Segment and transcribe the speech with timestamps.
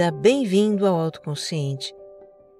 [0.00, 1.94] bem-vinda, bem-vindo ao Autoconsciente.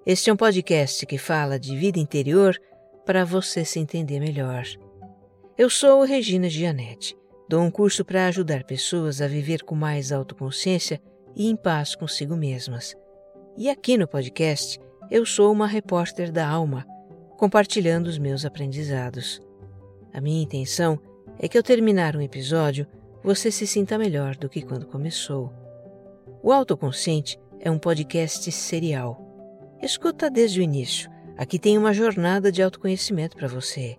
[0.05, 2.55] Este é um podcast que fala de vida interior
[3.03, 4.63] para você se entender melhor.
[5.57, 7.17] Eu sou Regina Gianetti.
[7.49, 11.01] Dou um curso para ajudar pessoas a viver com mais autoconsciência
[11.35, 12.95] e em paz consigo mesmas.
[13.57, 14.79] E aqui no podcast,
[15.09, 16.85] eu sou uma repórter da alma,
[17.37, 19.41] compartilhando os meus aprendizados.
[20.13, 20.99] A minha intenção
[21.39, 22.85] é que ao terminar um episódio,
[23.23, 25.60] você se sinta melhor do que quando começou.
[26.43, 29.21] O Autoconsciente é um podcast serial.
[29.79, 31.07] Escuta desde o início.
[31.37, 33.95] Aqui tem uma jornada de autoconhecimento para você.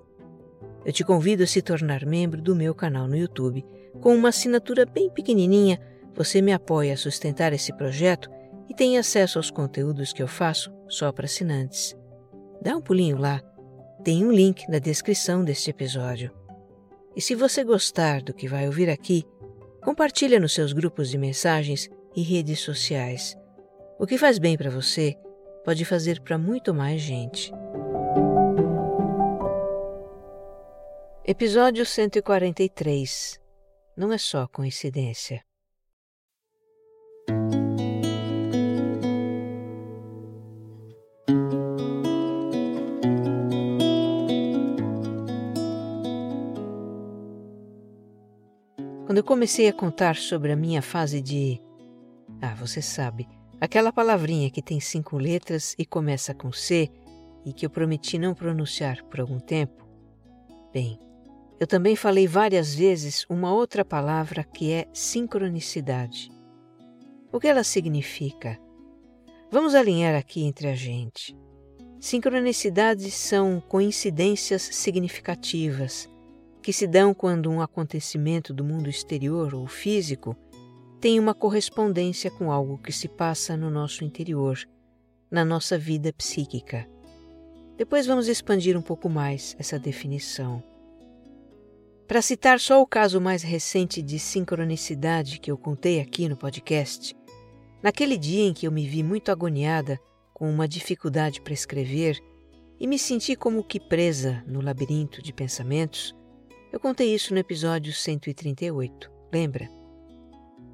[0.84, 3.64] Eu te convido a se tornar membro do meu canal no YouTube.
[4.00, 5.80] Com uma assinatura bem pequenininha,
[6.16, 8.28] você me apoia a sustentar esse projeto
[8.68, 11.96] e tem acesso aos conteúdos que eu faço só para assinantes.
[12.60, 13.40] Dá um pulinho lá.
[14.02, 16.32] Tem um link na descrição deste episódio.
[17.14, 19.24] E se você gostar do que vai ouvir aqui,
[19.80, 23.36] compartilha nos seus grupos de mensagens e redes sociais.
[23.98, 25.16] O que faz bem para você
[25.64, 27.52] pode fazer para muito mais gente.
[31.24, 33.40] Episódio 143
[33.96, 35.42] Não é só coincidência.
[49.06, 51.60] Quando eu comecei a contar sobre a minha fase de
[52.42, 53.28] ah, você sabe,
[53.60, 56.90] aquela palavrinha que tem cinco letras e começa com C
[57.46, 59.86] e que eu prometi não pronunciar por algum tempo?
[60.72, 60.98] Bem,
[61.60, 66.32] eu também falei várias vezes uma outra palavra que é sincronicidade.
[67.30, 68.58] O que ela significa?
[69.48, 71.36] Vamos alinhar aqui entre a gente.
[72.00, 76.10] Sincronicidades são coincidências significativas
[76.60, 80.36] que se dão quando um acontecimento do mundo exterior ou físico
[81.02, 84.56] tem uma correspondência com algo que se passa no nosso interior,
[85.28, 86.88] na nossa vida psíquica.
[87.76, 90.62] Depois vamos expandir um pouco mais essa definição.
[92.06, 97.16] Para citar só o caso mais recente de sincronicidade que eu contei aqui no podcast,
[97.82, 99.98] naquele dia em que eu me vi muito agoniada
[100.32, 102.16] com uma dificuldade para escrever
[102.78, 106.14] e me senti como que presa no labirinto de pensamentos,
[106.72, 109.81] eu contei isso no episódio 138, lembra?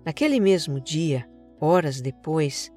[0.09, 1.29] Naquele mesmo dia,
[1.61, 2.73] horas depois,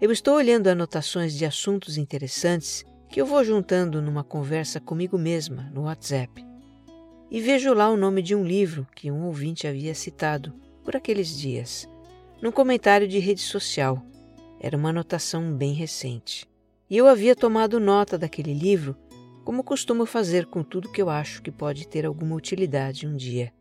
[0.00, 5.68] eu estou olhando anotações de assuntos interessantes que eu vou juntando numa conversa comigo mesma
[5.74, 6.46] no WhatsApp.
[7.28, 10.54] E vejo lá o nome de um livro que um ouvinte havia citado
[10.84, 11.88] por aqueles dias,
[12.40, 14.00] num comentário de rede social.
[14.60, 16.46] Era uma anotação bem recente.
[16.88, 18.96] E eu havia tomado nota daquele livro,
[19.44, 23.52] como costumo fazer com tudo que eu acho que pode ter alguma utilidade um dia.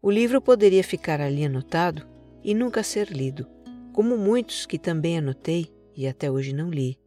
[0.00, 2.06] O livro poderia ficar ali anotado
[2.42, 3.46] e nunca ser lido,
[3.92, 6.98] como muitos que também anotei e até hoje não li.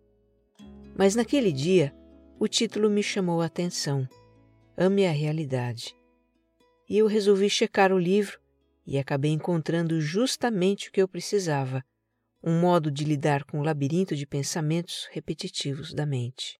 [0.97, 1.95] Mas naquele dia,
[2.37, 4.07] o título me chamou a atenção:
[4.75, 5.95] Ame a Realidade.
[6.89, 8.39] E eu resolvi checar o livro
[8.85, 11.81] e acabei encontrando justamente o que eu precisava:
[12.43, 16.59] um modo de lidar com o labirinto de pensamentos repetitivos da mente.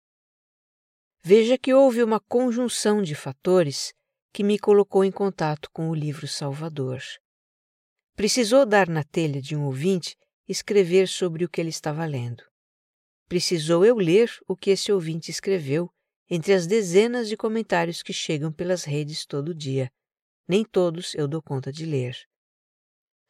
[1.22, 3.92] Veja que houve uma conjunção de fatores
[4.32, 7.02] que me colocou em contato com o livro Salvador.
[8.16, 10.16] Precisou dar na telha de um ouvinte
[10.48, 12.42] escrever sobre o que ele estava lendo.
[13.28, 15.90] Precisou eu ler o que esse ouvinte escreveu
[16.30, 19.90] entre as dezenas de comentários que chegam pelas redes todo dia.
[20.48, 22.16] Nem todos eu dou conta de ler.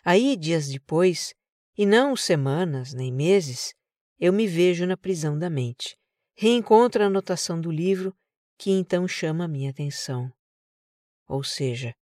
[0.05, 1.35] Aí, dias depois,
[1.77, 3.75] e não semanas nem meses,
[4.19, 5.97] eu me vejo na prisão da mente.
[6.37, 8.15] Reencontro a anotação do livro
[8.57, 10.33] que então chama a minha atenção.
[11.29, 11.95] Ou seja,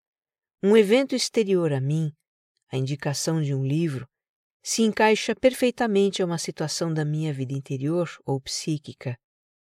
[0.61, 2.11] um evento exterior a mim,
[2.71, 4.07] a indicação de um livro,
[4.61, 9.17] se encaixa perfeitamente a uma situação da minha vida interior ou psíquica,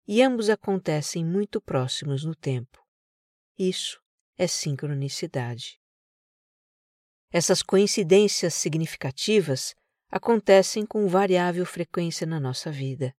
[0.06, 2.82] e ambos acontecem muito próximos no tempo.
[3.58, 4.00] Isso
[4.36, 5.80] é sincronicidade.
[7.30, 9.74] Essas coincidências significativas
[10.10, 13.14] acontecem com variável frequência na nossa vida.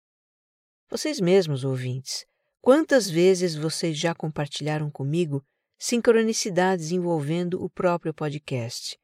[0.88, 2.24] Vocês mesmos, ouvintes,
[2.60, 5.44] quantas vezes vocês já compartilharam comigo
[5.78, 8.98] sincronicidades envolvendo o próprio podcast.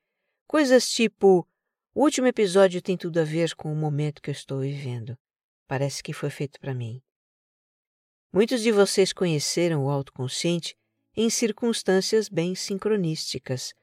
[0.46, 1.46] Coisas tipo:
[1.94, 5.16] o último episódio tem tudo a ver com o momento que eu estou vivendo.
[5.66, 7.02] Parece que foi feito para mim.
[8.32, 10.76] Muitos de vocês conheceram o autoconsciente
[11.16, 13.74] em circunstâncias bem sincronísticas,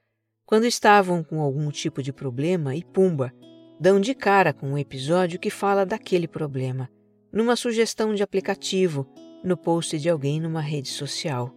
[0.46, 3.30] quando estavam com algum tipo de problema e pumba,
[3.78, 6.90] dão de cara com um episódio que fala daquele problema,
[7.30, 9.06] numa sugestão de aplicativo,
[9.44, 11.54] no post de alguém numa rede social.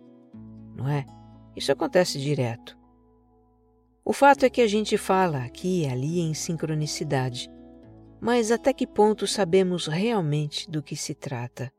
[0.76, 1.06] Não é?
[1.56, 2.78] Isso acontece direto.
[4.04, 7.50] O fato é que a gente fala aqui e ali em sincronicidade.
[8.22, 11.74] mas até que ponto sabemos realmente do que se trata?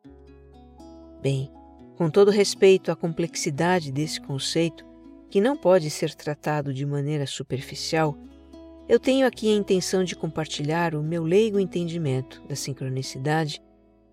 [1.22, 1.48] Bem,
[1.96, 4.84] com todo respeito à complexidade desse conceito,
[5.30, 8.18] que não pode ser tratado de maneira superficial,
[8.88, 13.62] eu tenho aqui a intenção de compartilhar o meu leigo entendimento da sincronicidade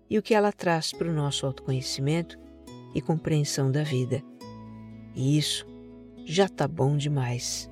[0.08, 2.38] e o que ela traz para o nosso autoconhecimento
[2.94, 4.22] e compreensão da vida.
[5.14, 5.66] E isso
[6.24, 7.70] já está bom demais.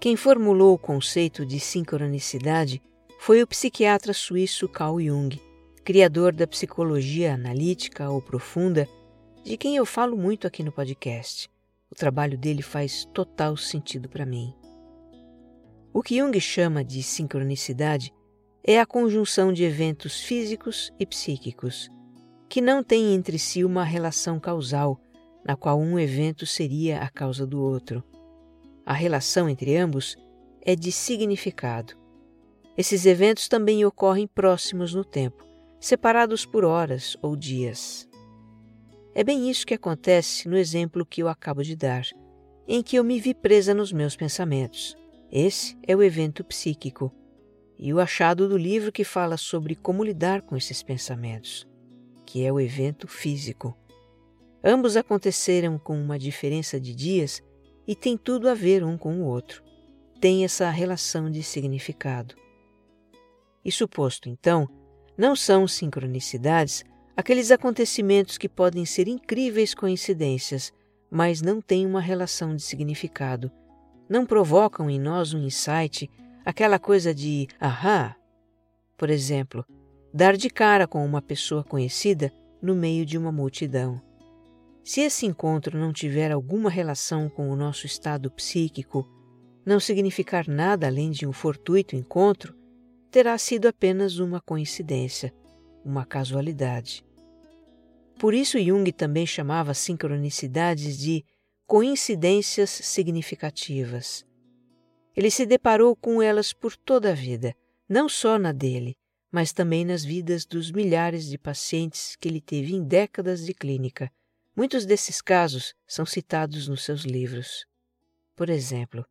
[0.00, 2.80] Quem formulou o conceito de sincronicidade
[3.18, 5.38] foi o psiquiatra suíço Carl Jung,
[5.84, 8.88] criador da psicologia analítica ou profunda,
[9.44, 11.50] de quem eu falo muito aqui no podcast.
[11.90, 14.54] O trabalho dele faz total sentido para mim.
[15.98, 18.14] O que Jung chama de sincronicidade
[18.62, 21.90] é a conjunção de eventos físicos e psíquicos,
[22.48, 25.00] que não têm entre si uma relação causal,
[25.44, 28.04] na qual um evento seria a causa do outro.
[28.86, 30.16] A relação entre ambos
[30.62, 31.94] é de significado.
[32.76, 35.44] Esses eventos também ocorrem próximos no tempo,
[35.80, 38.08] separados por horas ou dias.
[39.16, 42.04] É bem isso que acontece no exemplo que eu acabo de dar,
[42.68, 44.96] em que eu me vi presa nos meus pensamentos.
[45.30, 47.12] Esse é o evento psíquico,
[47.78, 51.68] e o achado do livro que fala sobre como lidar com esses pensamentos,
[52.24, 53.76] que é o evento físico.
[54.64, 57.42] Ambos aconteceram com uma diferença de dias
[57.86, 59.62] e tem tudo a ver um com o outro.
[60.20, 62.34] Tem essa relação de significado.
[63.64, 64.66] E suposto, então,
[65.16, 66.84] não são sincronicidades
[67.14, 70.72] aqueles acontecimentos que podem ser incríveis coincidências,
[71.10, 73.52] mas não têm uma relação de significado,
[74.08, 76.10] não provocam em nós um insight,
[76.44, 78.16] aquela coisa de ahá.
[78.96, 79.64] Por exemplo,
[80.12, 84.00] dar de cara com uma pessoa conhecida no meio de uma multidão.
[84.82, 89.06] Se esse encontro não tiver alguma relação com o nosso estado psíquico,
[89.64, 92.54] não significar nada além de um fortuito encontro,
[93.10, 95.32] terá sido apenas uma coincidência,
[95.84, 97.04] uma casualidade.
[98.18, 101.24] Por isso Jung também chamava sincronicidades de
[101.68, 104.26] coincidências significativas.
[105.14, 107.54] Ele se deparou com elas por toda a vida,
[107.88, 108.96] não só na dele,
[109.30, 114.10] mas também nas vidas dos milhares de pacientes que ele teve em décadas de clínica
[114.58, 117.64] Muitos desses casos são citados nos seus livros.
[118.34, 119.06] Por exemplo,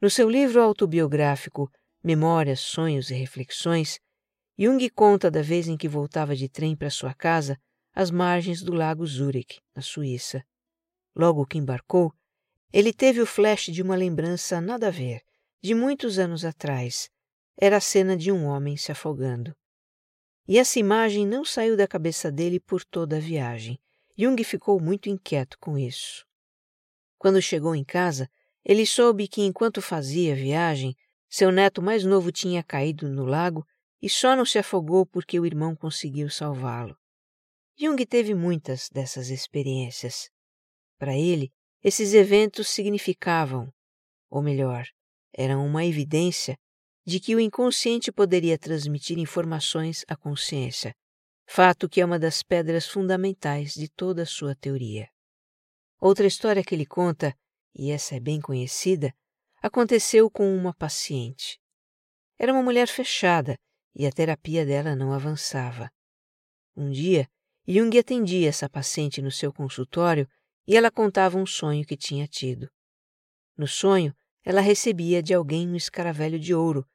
[0.00, 1.68] no seu livro autobiográfico
[2.04, 3.98] Memórias, Sonhos e Reflexões,
[4.56, 7.58] Jung conta da vez em que voltava de trem para sua casa
[7.92, 10.44] às margens do lago Zurich, na Suíça.
[11.14, 12.12] Logo que embarcou,
[12.72, 15.22] ele teve o flash de uma lembrança nada a ver,
[15.62, 17.10] de muitos anos atrás.
[17.56, 19.54] Era a cena de um homem se afogando.
[20.48, 23.78] E essa imagem não saiu da cabeça dele por toda a viagem.
[24.16, 26.26] Jung ficou muito inquieto com isso.
[27.18, 28.28] Quando chegou em casa,
[28.64, 30.96] ele soube que enquanto fazia a viagem,
[31.28, 33.66] seu neto mais novo tinha caído no lago
[34.00, 36.96] e só não se afogou porque o irmão conseguiu salvá-lo.
[37.76, 40.30] Jung teve muitas dessas experiências.
[41.02, 41.52] Para ele,
[41.82, 43.74] esses eventos significavam,
[44.30, 44.86] ou melhor,
[45.32, 46.56] eram uma evidência
[47.04, 50.94] de que o inconsciente poderia transmitir informações à consciência,
[51.44, 55.08] fato que é uma das pedras fundamentais de toda a sua teoria.
[56.00, 57.36] Outra história que ele conta,
[57.74, 59.12] e essa é bem conhecida,
[59.60, 61.58] aconteceu com uma paciente.
[62.38, 63.58] Era uma mulher fechada
[63.92, 65.90] e a terapia dela não avançava.
[66.76, 67.28] Um dia,
[67.66, 70.28] Jung atendia essa paciente no seu consultório
[70.66, 72.70] e ela contava um sonho que tinha tido.
[73.56, 74.14] No sonho,
[74.44, 76.88] ela recebia de alguém um escaravelho de ouro.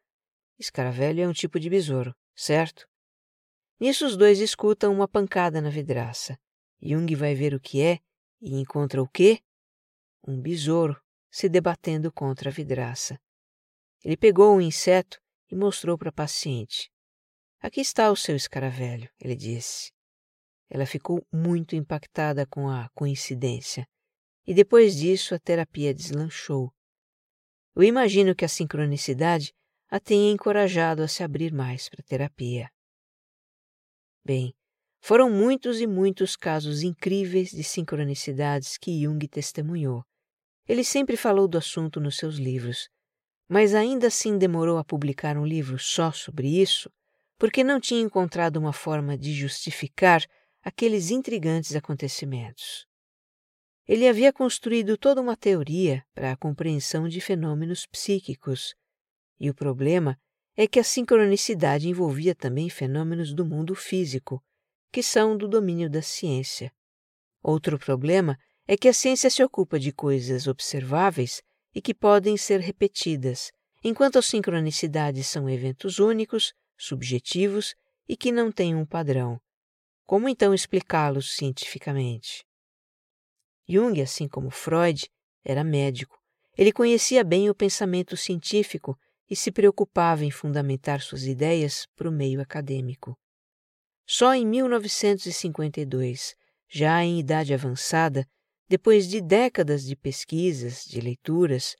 [0.60, 2.88] Escaravelho é um tipo de besouro, certo?
[3.80, 6.38] Nisso os dois escutam uma pancada na vidraça.
[6.82, 8.00] Jung vai ver o que é
[8.42, 9.42] e encontra o quê?
[10.28, 13.20] Um besouro se debatendo contra a vidraça.
[14.04, 15.20] Ele pegou o um inseto
[15.52, 16.92] e mostrou para a paciente.
[17.60, 19.92] Aqui está o seu escaravelho, ele disse.
[20.70, 23.88] Ela ficou muito impactada com a coincidência
[24.46, 26.72] e depois disso a terapia deslanchou.
[27.76, 29.54] Eu imagino que a sincronicidade
[29.90, 32.70] a tenha encorajado a se abrir mais para a terapia.
[34.26, 34.54] Bem,
[35.00, 40.04] foram muitos e muitos casos incríveis de sincronicidades que Jung testemunhou.
[40.68, 42.90] Ele sempre falou do assunto nos seus livros,
[43.48, 46.92] mas ainda assim demorou a publicar um livro só sobre isso,
[47.38, 50.26] porque não tinha encontrado uma forma de justificar
[50.68, 52.86] aqueles intrigantes acontecimentos.
[53.88, 58.76] Ele havia construído toda uma teoria para a compreensão de fenômenos psíquicos,
[59.40, 60.20] e o problema
[60.58, 64.44] é que a sincronicidade envolvia também fenômenos do mundo físico,
[64.92, 66.70] que são do domínio da ciência.
[67.42, 71.42] Outro problema é que a ciência se ocupa de coisas observáveis
[71.74, 77.74] e que podem ser repetidas, enquanto as sincronicidades são eventos únicos, subjetivos
[78.06, 79.40] e que não têm um padrão.
[80.08, 82.46] Como então explicá-los cientificamente?
[83.68, 85.10] Jung, assim como Freud,
[85.44, 86.18] era médico.
[86.58, 88.98] Ele conhecia bem o pensamento científico
[89.30, 93.20] e se preocupava em fundamentar suas ideias para o meio acadêmico.
[94.06, 96.36] Só em 1952,
[96.70, 98.26] já em idade avançada,
[98.70, 101.76] depois de décadas de pesquisas, de leituras,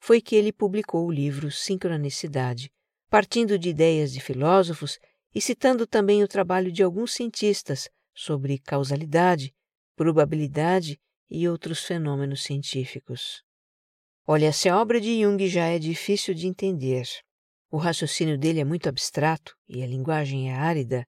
[0.00, 2.70] foi que ele publicou o livro Sincronicidade,
[3.10, 4.98] partindo de ideias de filósofos
[5.36, 9.54] e citando também o trabalho de alguns cientistas sobre causalidade,
[9.94, 13.42] probabilidade e outros fenômenos científicos.
[14.26, 17.06] Olha, se a obra de Jung já é difícil de entender,
[17.70, 21.06] o raciocínio dele é muito abstrato e a linguagem é árida,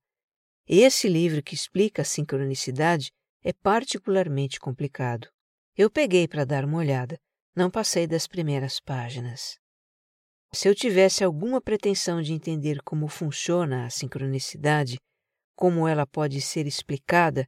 [0.66, 3.10] esse livro que explica a sincronicidade
[3.42, 5.26] é particularmente complicado.
[5.74, 7.18] Eu peguei para dar uma olhada,
[7.56, 9.58] não passei das primeiras páginas.
[10.52, 14.98] Se eu tivesse alguma pretensão de entender como funciona a sincronicidade,
[15.54, 17.46] como ela pode ser explicada,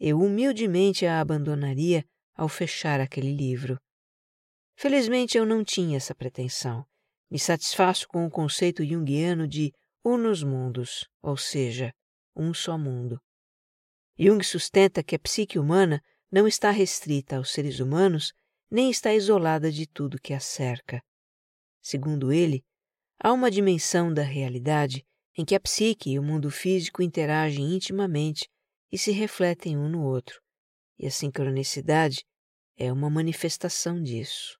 [0.00, 3.78] eu humildemente a abandonaria ao fechar aquele livro.
[4.76, 6.84] Felizmente eu não tinha essa pretensão.
[7.30, 9.72] Me satisfaço com o conceito junguiano de
[10.04, 11.94] unus mundos, ou seja,
[12.34, 13.20] um só mundo.
[14.18, 18.32] Jung sustenta que a psique humana não está restrita aos seres humanos
[18.70, 21.02] nem está isolada de tudo que a cerca.
[21.82, 22.64] Segundo ele,
[23.18, 25.04] há uma dimensão da realidade
[25.36, 28.48] em que a psique e o mundo físico interagem intimamente
[28.90, 30.40] e se refletem um no outro,
[30.98, 32.24] e a sincronicidade
[32.76, 34.58] é uma manifestação disso.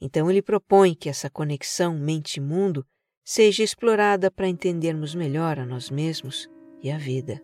[0.00, 2.86] Então ele propõe que essa conexão mente-mundo
[3.24, 6.48] seja explorada para entendermos melhor a nós mesmos
[6.82, 7.42] e a vida.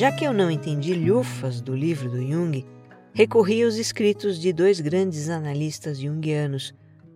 [0.00, 2.64] Já que eu não entendi lhufas do livro do Jung,
[3.12, 6.72] recorri aos escritos de dois grandes analistas junguianos,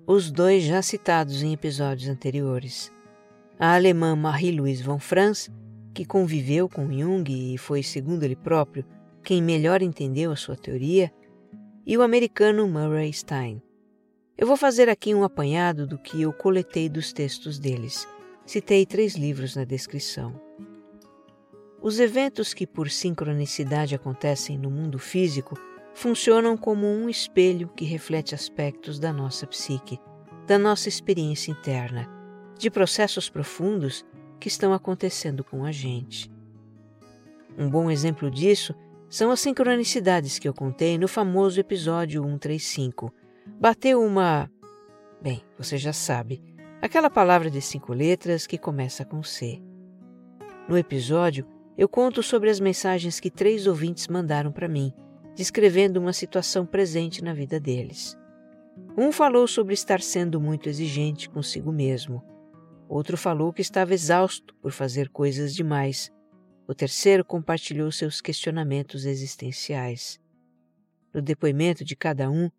[0.06, 2.92] os dois já citados em episódios anteriores.
[3.58, 5.50] A alemã Marie-Louise von Franz
[5.94, 8.84] que conviveu com Jung e foi, segundo ele próprio,
[9.22, 11.10] quem melhor entendeu a sua teoria,
[11.86, 13.62] e o americano Murray Stein.
[14.36, 18.06] Eu vou fazer aqui um apanhado do que eu coletei dos textos deles.
[18.44, 20.38] Citei três livros na descrição.
[21.84, 25.54] Os eventos que por sincronicidade acontecem no mundo físico
[25.92, 30.00] funcionam como um espelho que reflete aspectos da nossa psique,
[30.46, 32.08] da nossa experiência interna,
[32.58, 34.02] de processos profundos
[34.40, 36.32] que estão acontecendo com a gente.
[37.58, 38.74] Um bom exemplo disso
[39.10, 43.12] são as sincronicidades que eu contei no famoso episódio 135.
[43.60, 44.50] Bateu uma.
[45.20, 46.42] Bem, você já sabe,
[46.80, 49.60] aquela palavra de cinco letras que começa com C.
[50.66, 54.92] No episódio, eu conto sobre as mensagens que três ouvintes mandaram para mim,
[55.34, 58.16] descrevendo uma situação presente na vida deles.
[58.96, 62.22] Um falou sobre estar sendo muito exigente consigo mesmo.
[62.88, 66.12] Outro falou que estava exausto por fazer coisas demais.
[66.66, 70.20] O terceiro compartilhou seus questionamentos existenciais.
[71.12, 72.50] No depoimento de cada um,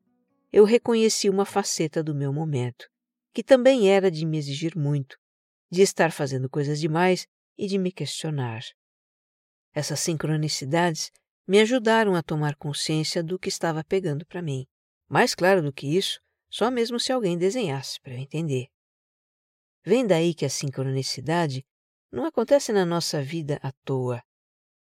[0.51, 2.89] eu reconheci uma faceta do meu momento,
[3.33, 5.17] que também era de me exigir muito,
[5.69, 8.61] de estar fazendo coisas demais e de me questionar.
[9.75, 11.11] Essas sincronicidades
[11.45, 14.65] me ajudaram a tomar consciência do que estava pegando para mim.
[15.09, 18.69] Mais claro do que isso, só mesmo se alguém desenhasse para eu entender.
[19.83, 21.65] Vem daí que a sincronicidade
[22.09, 24.23] não acontece na nossa vida à toa.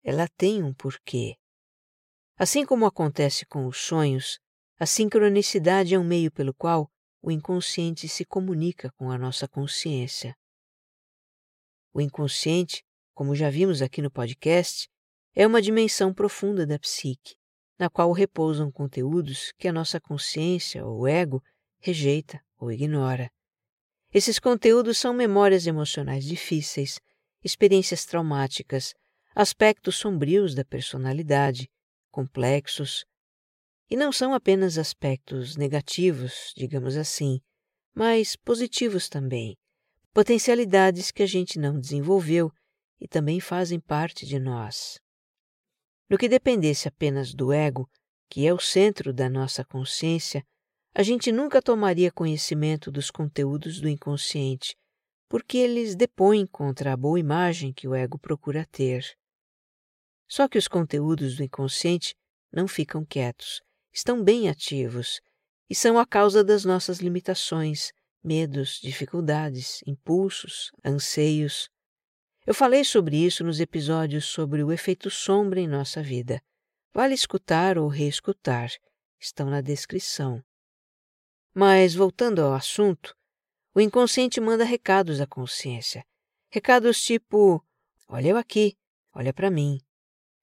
[0.02, 1.36] Ela tem um porquê.
[2.38, 4.40] Assim como acontece com os sonhos,
[4.78, 10.34] a sincronicidade é um meio pelo qual o inconsciente se comunica com a nossa consciência.
[11.92, 12.82] O inconsciente,
[13.14, 14.88] como já vimos aqui no podcast,
[15.34, 17.34] é uma dimensão profunda da psique,
[17.78, 21.42] na qual repousam conteúdos que a nossa consciência ou ego
[21.78, 23.30] rejeita ou ignora.
[24.12, 26.98] Esses conteúdos são memórias emocionais difíceis,
[27.44, 28.92] experiências traumáticas,
[29.34, 31.70] aspectos sombrios da personalidade,
[32.10, 33.04] complexos.
[33.88, 37.40] E não são apenas aspectos negativos, digamos assim,
[37.94, 39.56] mas positivos também,
[40.12, 42.52] potencialidades que a gente não desenvolveu
[43.00, 45.00] e também fazem parte de nós.
[46.08, 47.88] No que dependesse apenas do ego,
[48.28, 50.44] que é o centro da nossa consciência,
[50.94, 54.76] a gente nunca tomaria conhecimento dos conteúdos do inconsciente,
[55.28, 59.16] porque eles depõem contra a boa imagem que o ego procura ter.
[60.28, 62.16] Só que os conteúdos do inconsciente
[62.52, 65.20] não ficam quietos, estão bem ativos
[65.68, 67.92] e são a causa das nossas limitações,
[68.22, 71.70] medos, dificuldades, impulsos, anseios.
[72.46, 76.42] Eu falei sobre isso nos episódios sobre o efeito sombra em nossa vida.
[76.92, 78.70] Vale escutar ou reescutar,
[79.18, 80.42] estão na descrição.
[81.54, 83.14] Mas, voltando ao assunto,
[83.74, 86.04] o inconsciente manda recados à consciência.
[86.50, 87.64] Recados tipo:
[88.08, 88.76] olha eu aqui,
[89.12, 89.78] olha para mim.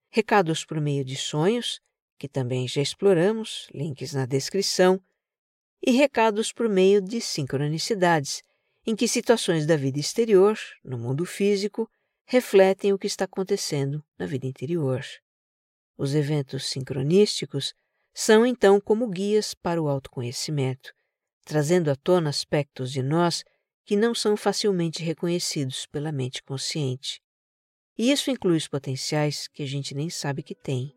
[0.10, 1.82] Recados por meio de sonhos,
[2.18, 5.01] que também já exploramos, links na descrição,
[5.86, 8.42] e recados por meio de sincronicidades,
[8.88, 11.89] em que situações da vida exterior, no mundo físico,
[12.25, 15.01] refletem o que está acontecendo na vida interior.
[15.98, 17.74] Os eventos sincronísticos
[18.13, 20.94] são então como guias para o autoconhecimento,
[21.44, 23.44] trazendo à tona aspectos de nós
[23.84, 27.22] que não são facilmente reconhecidos pela mente consciente.
[27.98, 30.96] E isso inclui os potenciais que a gente nem sabe que tem.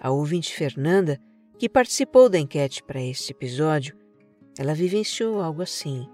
[0.00, 1.20] A ouvinte Fernanda,
[1.58, 3.98] que participou da enquete para este episódio,
[4.58, 6.08] ela vivenciou algo assim.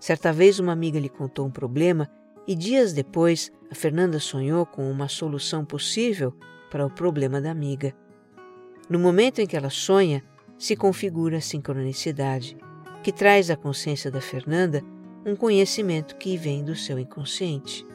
[0.00, 2.08] Certa vez uma amiga lhe contou um problema
[2.46, 6.34] e dias depois a Fernanda sonhou com uma solução possível
[6.70, 7.94] para o problema da amiga.
[8.88, 10.24] No momento em que ela sonha,
[10.56, 12.56] se configura a sincronicidade,
[13.02, 14.82] que traz à consciência da Fernanda
[15.24, 17.86] um conhecimento que vem do seu inconsciente.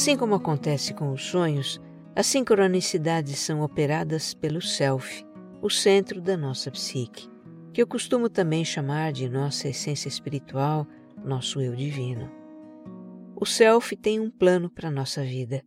[0.00, 1.78] Assim como acontece com os sonhos,
[2.16, 5.22] as sincronicidades são operadas pelo Self,
[5.60, 7.28] o centro da nossa psique,
[7.70, 10.86] que eu costumo também chamar de nossa essência espiritual,
[11.22, 12.32] nosso eu divino.
[13.36, 15.62] O Self tem um plano para a nossa vida,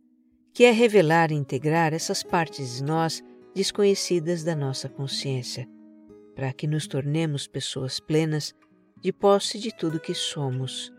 [0.52, 3.22] que é revelar e integrar essas partes de nós
[3.54, 5.64] desconhecidas da nossa consciência,
[6.34, 8.52] para que nos tornemos pessoas plenas
[9.00, 10.92] de posse de tudo que somos.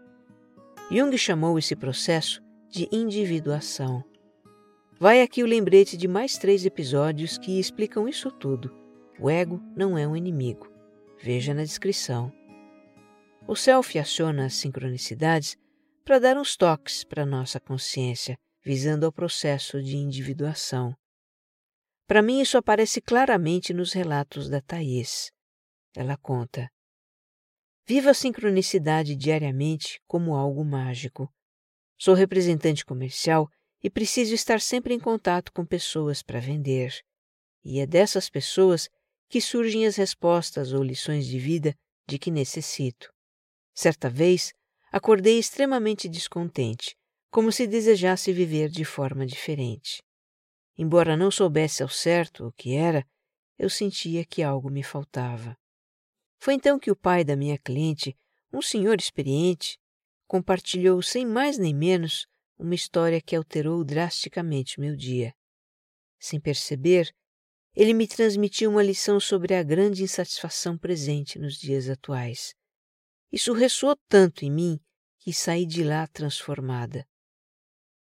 [0.90, 2.45] Jung chamou esse processo
[2.76, 4.04] de individuação
[4.98, 8.74] Vai aqui o lembrete de mais três episódios que explicam isso tudo.
[9.20, 10.72] O ego não é um inimigo.
[11.22, 12.32] Veja na descrição.
[13.46, 15.58] O self aciona as sincronicidades
[16.06, 20.96] para dar uns toques para nossa consciência, visando ao processo de individuação.
[22.08, 25.30] Para mim, isso aparece claramente nos relatos da Thais.
[25.94, 26.70] Ela conta:
[27.86, 31.30] Viva a sincronicidade diariamente como algo mágico.
[31.98, 33.50] Sou representante comercial
[33.82, 36.94] e preciso estar sempre em contato com pessoas para vender.
[37.64, 38.90] E é dessas pessoas
[39.30, 41.76] que surgem as respostas ou lições de vida
[42.08, 43.12] de que necessito.
[43.74, 44.54] Certa vez,
[44.92, 46.96] acordei extremamente descontente,
[47.30, 50.02] como se desejasse viver de forma diferente.
[50.78, 53.06] Embora não soubesse ao certo o que era,
[53.58, 55.58] eu sentia que algo me faltava.
[56.38, 58.18] Foi então que o pai da minha cliente,
[58.52, 59.78] um senhor experiente,
[60.28, 65.34] compartilhou sem mais nem menos uma história que alterou drasticamente meu dia.
[66.20, 67.14] Sem perceber,
[67.76, 72.56] ele me transmitiu uma lição sobre a grande insatisfação presente nos dias atuais.
[73.32, 74.80] Isso ressoou tanto em mim
[75.20, 77.06] que saí de lá transformada.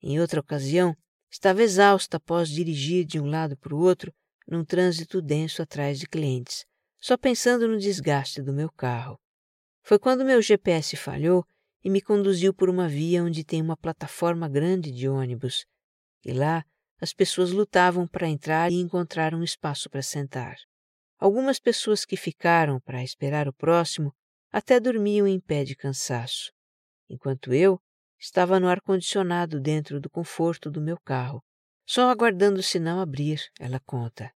[0.00, 0.96] Em outra ocasião,
[1.31, 4.14] estava exausta após dirigir de um lado para o outro
[4.46, 6.64] num trânsito denso atrás de clientes,
[6.98, 9.20] só pensando no desgaste do meu carro.
[9.83, 11.44] Foi quando meu GPS falhou
[11.84, 15.64] e me conduziu por uma via onde tem uma plataforma grande de ônibus.
[16.24, 16.64] E lá
[17.00, 20.56] as pessoas lutavam para entrar e encontrar um espaço para sentar.
[21.18, 24.12] Algumas pessoas que ficaram para esperar o próximo
[24.50, 26.52] até dormiam em pé de cansaço,
[27.08, 27.80] enquanto eu
[28.18, 31.42] estava no ar-condicionado dentro do conforto do meu carro,
[31.86, 34.32] só aguardando o sinal abrir, ela conta.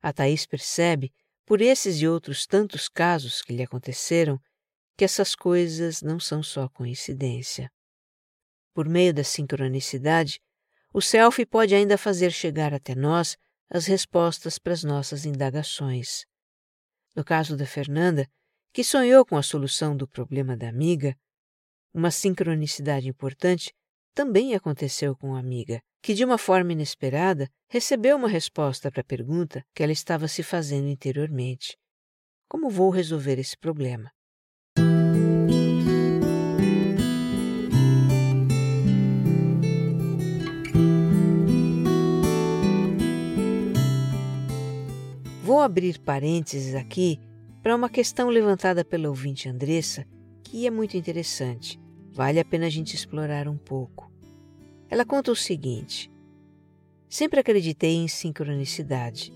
[0.00, 1.12] A Thaís percebe,
[1.44, 4.38] por esses e outros tantos casos que lhe aconteceram,
[4.96, 7.70] que essas coisas não são só coincidência.
[8.72, 10.40] Por meio da sincronicidade,
[10.92, 13.36] o self pode ainda fazer chegar até nós
[13.68, 16.24] as respostas para as nossas indagações.
[17.14, 18.26] No caso da Fernanda,
[18.72, 21.16] que sonhou com a solução do problema da amiga,
[21.92, 23.74] uma sincronicidade importante
[24.14, 29.04] também aconteceu com a amiga, que de uma forma inesperada recebeu uma resposta para a
[29.04, 31.76] pergunta que ela estava se fazendo interiormente:
[32.48, 34.10] Como vou resolver esse problema?
[45.46, 47.20] Vou abrir parênteses aqui
[47.62, 50.04] para uma questão levantada pela ouvinte Andressa,
[50.42, 51.78] que é muito interessante.
[52.12, 54.10] Vale a pena a gente explorar um pouco.
[54.90, 56.10] Ela conta o seguinte:
[57.08, 59.32] Sempre acreditei em sincronicidade,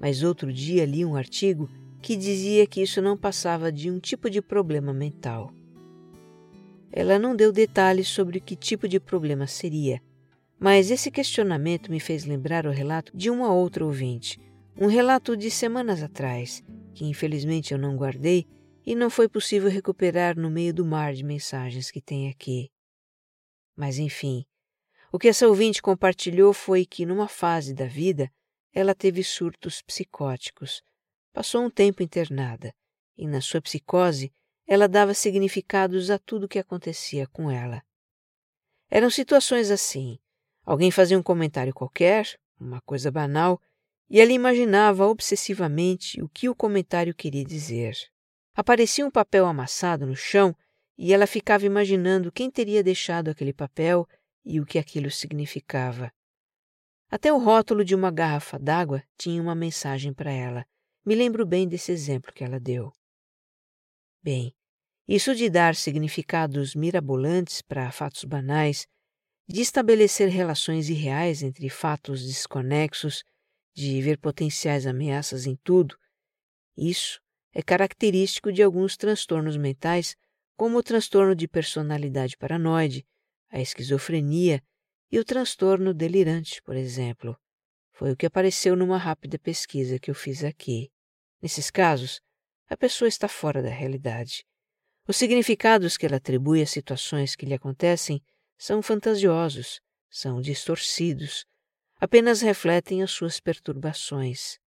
[0.00, 1.68] mas outro dia li um artigo
[2.00, 5.52] que dizia que isso não passava de um tipo de problema mental.
[6.92, 10.00] Ela não deu detalhes sobre que tipo de problema seria,
[10.56, 14.38] mas esse questionamento me fez lembrar o relato de uma outra ouvinte,
[14.80, 16.62] um relato de semanas atrás,
[16.94, 18.46] que infelizmente eu não guardei
[18.86, 22.70] e não foi possível recuperar no meio do mar de mensagens que tem aqui.
[23.76, 24.46] Mas enfim,
[25.10, 28.30] o que essa ouvinte compartilhou foi que, numa fase da vida,
[28.72, 30.80] ela teve surtos psicóticos,
[31.32, 32.72] passou um tempo internada
[33.16, 34.32] e, na sua psicose,
[34.64, 37.82] ela dava significados a tudo o que acontecia com ela.
[38.88, 40.18] Eram situações assim:
[40.64, 43.60] alguém fazia um comentário qualquer, uma coisa banal,
[44.10, 47.96] e ela imaginava obsessivamente o que o comentário queria dizer.
[48.54, 50.54] Aparecia um papel amassado no chão
[50.96, 54.06] e ela ficava imaginando quem teria deixado aquele papel
[54.44, 56.12] e o que aquilo significava.
[57.10, 60.66] Até o rótulo de uma garrafa d'água tinha uma mensagem para ela.
[61.04, 62.92] Me lembro bem desse exemplo que ela deu.
[64.22, 64.54] Bem,
[65.06, 68.86] isso de dar significados mirabolantes para fatos banais,
[69.46, 73.24] de estabelecer relações irreais entre fatos desconexos,
[73.74, 75.96] de ver potenciais ameaças em tudo,
[76.76, 77.20] isso
[77.52, 80.14] é característico de alguns transtornos mentais,
[80.56, 83.06] como o transtorno de personalidade paranoide,
[83.50, 84.62] a esquizofrenia
[85.10, 87.36] e o transtorno delirante, por exemplo.
[87.92, 90.90] Foi o que apareceu numa rápida pesquisa que eu fiz aqui.
[91.42, 92.20] Nesses casos,
[92.68, 94.44] a pessoa está fora da realidade.
[95.06, 98.22] Os significados que ela atribui às situações que lhe acontecem
[98.56, 101.44] são fantasiosos, são distorcidos,
[101.98, 104.58] apenas refletem as suas perturbações.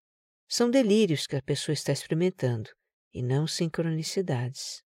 [0.48, 2.70] São delírios que a pessoa está experimentando
[3.12, 4.82] e não sincronicidades.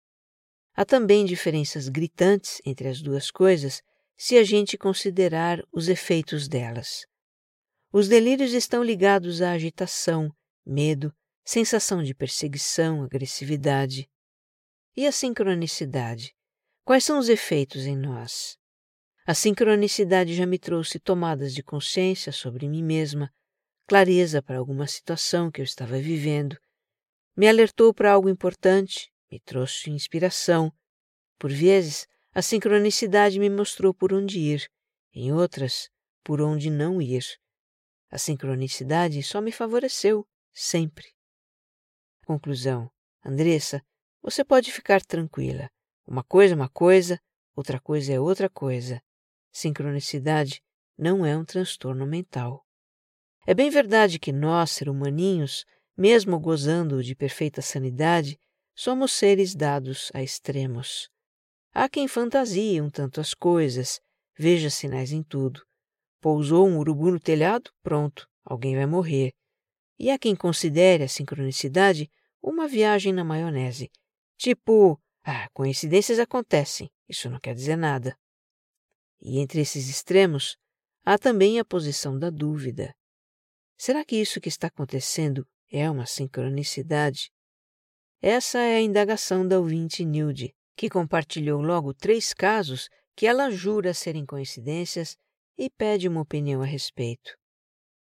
[0.73, 3.81] Há também diferenças gritantes entre as duas coisas
[4.17, 7.05] se a gente considerar os efeitos delas.
[7.91, 10.33] Os delírios estão ligados à agitação,
[10.65, 14.09] medo, sensação de perseguição, agressividade.
[14.95, 16.33] E a sincronicidade?
[16.83, 18.57] Quais são os efeitos em nós?
[19.31, 23.33] A sincronicidade já me trouxe tomadas de consciência sobre mim mesma,
[23.87, 26.57] clareza para alguma situação que eu estava vivendo,
[27.33, 30.69] me alertou para algo importante, me trouxe inspiração.
[31.39, 34.69] Por vezes, a sincronicidade me mostrou por onde ir,
[35.13, 35.89] em outras,
[36.25, 37.23] por onde não ir.
[38.09, 41.07] A sincronicidade só me favoreceu, sempre.
[42.25, 42.91] Conclusão:
[43.23, 43.81] Andressa,
[44.21, 45.71] você pode ficar tranquila.
[46.05, 47.17] Uma coisa é uma coisa,
[47.55, 49.01] outra coisa é outra coisa.
[49.51, 50.61] Sincronicidade
[50.97, 52.65] não é um transtorno mental.
[53.45, 55.65] É bem verdade que nós, ser humaninhos,
[55.97, 58.39] mesmo gozando de perfeita sanidade,
[58.75, 61.09] somos seres dados a extremos.
[61.73, 63.99] Há quem fantasie um tanto as coisas,
[64.37, 65.61] veja sinais em tudo.
[66.19, 67.71] Pousou um urubu no telhado?
[67.81, 69.31] Pronto, alguém vai morrer.
[69.97, 72.09] E há quem considere a sincronicidade
[72.41, 73.89] uma viagem na maionese.
[74.37, 78.15] Tipo, ah, coincidências acontecem, isso não quer dizer nada.
[79.21, 80.57] E entre esses extremos,
[81.05, 82.95] há também a posição da dúvida.
[83.77, 87.31] Será que isso que está acontecendo é uma sincronicidade?
[88.21, 93.93] Essa é a indagação da ouvinte Nilde, que compartilhou logo três casos que ela jura
[93.93, 95.17] serem coincidências
[95.57, 97.35] e pede uma opinião a respeito.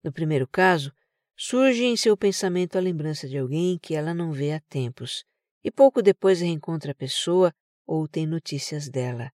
[0.04, 0.94] No primeiro caso,
[1.36, 5.24] surge em seu pensamento a lembrança de alguém que ela não vê há tempos,
[5.64, 7.54] e pouco depois reencontra a pessoa
[7.86, 9.32] ou tem notícias dela.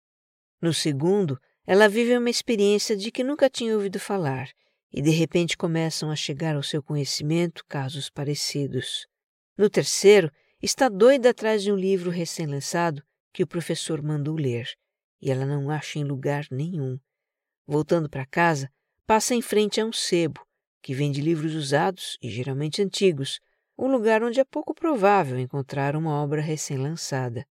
[0.61, 4.49] No segundo, ela vive uma experiência de que nunca tinha ouvido falar
[4.91, 9.07] e de repente começam a chegar ao seu conhecimento casos parecidos.
[9.57, 14.69] No terceiro, está doida atrás de um livro recém-lançado que o professor mandou ler
[15.21, 16.99] e ela não acha em lugar nenhum.
[17.67, 18.69] Voltando para casa,
[19.07, 20.45] passa em frente a um sebo
[20.85, 23.39] que vende livros usados e geralmente antigos,
[23.75, 27.43] um lugar onde é pouco provável encontrar uma obra recém-lançada.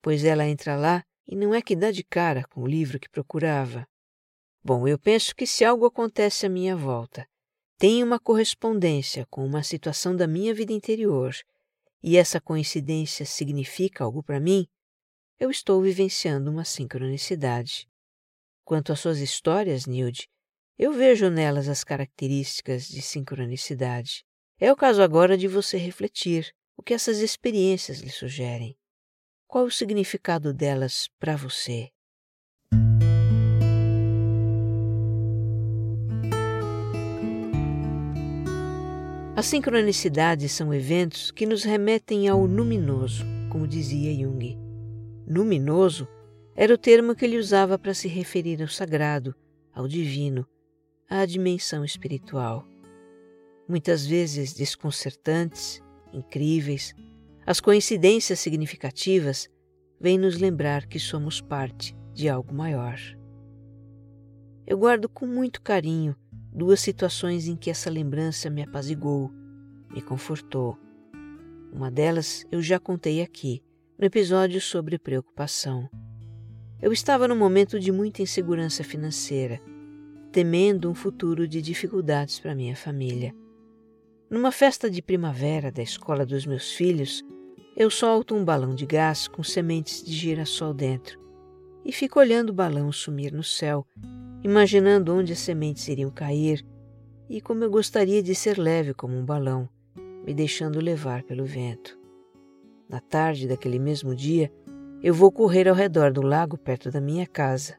[0.00, 3.08] Pois ela entra lá e não é que dá de cara com o livro que
[3.08, 3.86] procurava.
[4.64, 7.28] Bom, eu penso que se algo acontece à minha volta,
[7.76, 11.34] tem uma correspondência com uma situação da minha vida interior,
[12.02, 14.66] e essa coincidência significa algo para mim,
[15.38, 17.88] eu estou vivenciando uma sincronicidade.
[18.64, 20.28] Quanto às suas histórias, Nilde,
[20.78, 24.24] eu vejo nelas as características de sincronicidade.
[24.58, 28.77] É o caso agora de você refletir o que essas experiências lhe sugerem.
[29.50, 31.88] Qual o significado delas para você?
[39.34, 44.58] As sincronicidades são eventos que nos remetem ao luminoso, como dizia Jung.
[45.26, 46.06] Luminoso
[46.54, 49.34] era o termo que ele usava para se referir ao sagrado,
[49.72, 50.46] ao divino,
[51.08, 52.68] à dimensão espiritual.
[53.66, 55.82] Muitas vezes desconcertantes
[56.12, 56.94] incríveis,
[57.48, 59.48] as coincidências significativas
[59.98, 63.00] vêm nos lembrar que somos parte de algo maior.
[64.66, 66.14] Eu guardo com muito carinho
[66.52, 69.32] duas situações em que essa lembrança me apaziguou,
[69.90, 70.76] me confortou.
[71.72, 73.62] Uma delas eu já contei aqui,
[73.98, 75.88] no episódio sobre preocupação.
[76.82, 79.58] Eu estava num momento de muita insegurança financeira,
[80.30, 83.34] temendo um futuro de dificuldades para minha família.
[84.28, 87.24] Numa festa de primavera da escola dos meus filhos,
[87.80, 91.16] eu solto um balão de gás com sementes de girassol dentro
[91.84, 93.86] e fico olhando o balão sumir no céu,
[94.42, 96.66] imaginando onde as sementes iriam cair
[97.30, 99.68] e como eu gostaria de ser leve como um balão,
[100.26, 101.96] me deixando levar pelo vento.
[102.88, 104.52] Na tarde daquele mesmo dia,
[105.00, 107.76] eu vou correr ao redor do lago perto da minha casa.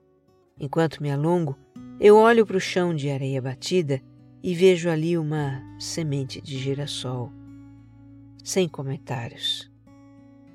[0.57, 1.57] Enquanto me alongo,
[1.99, 4.01] eu olho para o chão de areia batida
[4.41, 7.33] e vejo ali uma semente de girassol.
[8.41, 9.68] Sem comentários.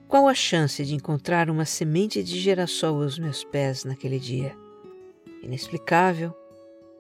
[0.07, 4.55] Qual a chance de encontrar uma semente de girassol aos meus pés naquele dia?
[5.43, 6.33] Inexplicável,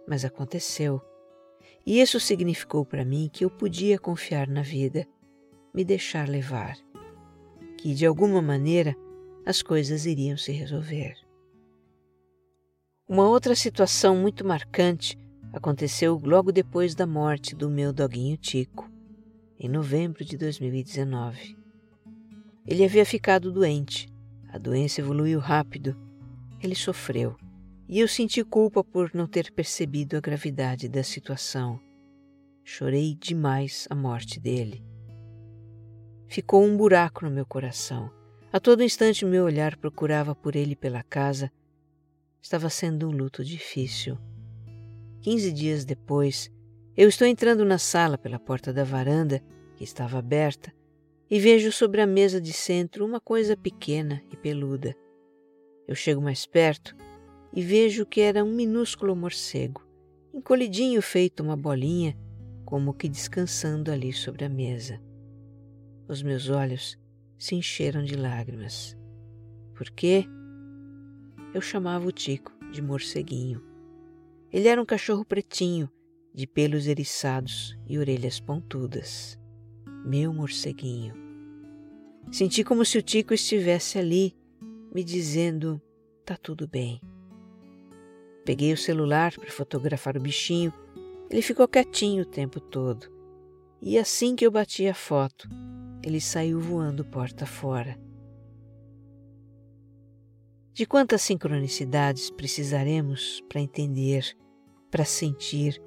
[0.08, 1.00] mas aconteceu.
[1.86, 5.06] E isso significou para mim que eu podia confiar na vida,
[5.72, 6.76] me deixar levar,
[7.76, 8.96] que de alguma maneira
[9.44, 11.14] as coisas iriam se resolver.
[13.06, 15.18] Uma outra situação muito marcante
[15.52, 18.90] aconteceu logo depois da morte do meu doguinho Tico,
[19.60, 21.63] em novembro de 2019.
[22.66, 24.09] Ele havia ficado doente,
[24.48, 25.96] a doença evoluiu rápido,
[26.62, 27.37] ele sofreu
[27.88, 31.79] e eu senti culpa por não ter percebido a gravidade da situação.
[32.64, 34.83] Chorei demais a morte dele.
[36.27, 38.11] Ficou um buraco no meu coração
[38.55, 41.50] a todo instante meu olhar procurava por ele pela casa.
[42.40, 44.16] Estava sendo um luto difícil.
[45.20, 46.48] Quinze dias depois,
[46.96, 49.42] eu estou entrando na sala pela porta da varanda,
[49.74, 50.72] que estava aberta,
[51.30, 54.94] e vejo sobre a mesa de centro uma coisa pequena e peluda.
[55.87, 56.94] Eu chego mais perto
[57.52, 59.82] e vejo que era um minúsculo morcego,
[60.32, 62.16] encolhidinho feito uma bolinha,
[62.64, 65.00] como que descansando ali sobre a mesa.
[66.08, 66.98] Os meus olhos
[67.38, 68.96] se encheram de lágrimas.
[69.74, 70.24] Porque
[71.52, 73.62] eu chamava o Tico de morceguinho.
[74.52, 75.88] Ele era um cachorro pretinho,
[76.34, 79.38] de pelos eriçados e orelhas pontudas.
[80.04, 81.14] Meu morceguinho.
[82.30, 84.36] Senti como se o Tico estivesse ali,
[84.94, 85.80] me dizendo:
[86.26, 87.00] tá tudo bem.
[88.44, 90.70] Peguei o celular para fotografar o bichinho.
[91.30, 93.10] Ele ficou quietinho o tempo todo.
[93.80, 95.48] E assim que eu bati a foto,
[96.02, 97.98] ele saiu voando porta fora.
[100.74, 104.36] De quantas sincronicidades precisaremos para entender,
[104.90, 105.80] para sentir,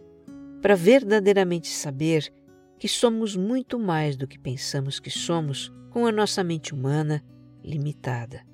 [0.60, 2.34] para verdadeiramente saber
[2.80, 7.24] que somos muito mais do que pensamos que somos com a nossa mente humana
[7.63, 8.46] limitada.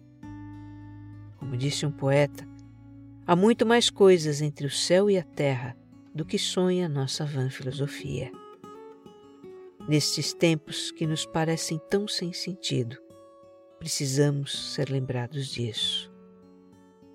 [1.38, 2.48] Como disse um poeta,
[3.28, 5.76] há muito mais coisas entre o céu e a terra
[6.14, 8.32] do que sonha nossa vã filosofia
[9.88, 12.98] nestes tempos que nos parecem tão sem sentido.
[13.80, 16.12] Precisamos ser lembrados disso.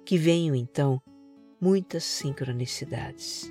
[0.04, 1.00] Que venham então
[1.60, 3.50] muitas sincronicidades.